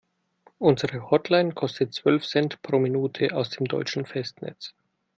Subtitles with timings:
[0.57, 4.73] Unsere Hotline kostet zwölf Cent pro Minute aus dem deutschen Festnetz.